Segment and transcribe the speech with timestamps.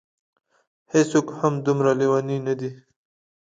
[0.93, 2.69] هېڅوک هم دومره لېوني نه دي.